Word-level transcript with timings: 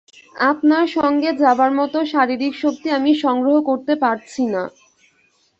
আপনার 0.35 0.85
সঙ্গে 0.97 1.29
যাবার 1.41 1.71
মত 1.79 1.93
শারীরিক 2.11 2.53
শক্তি 2.63 2.87
আমি 2.97 3.11
সংগ্রহ 3.23 3.55
করতে 3.69 3.93
পারছি 4.03 4.43
না। 4.53 4.63